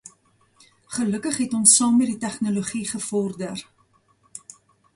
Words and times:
Gelukkig 0.93 1.37
het 1.41 1.53
ons 1.59 1.75
saam 1.75 1.95
met 1.99 2.09
die 2.13 2.17
tegnologie 2.25 2.83
gevorder. 2.95 3.65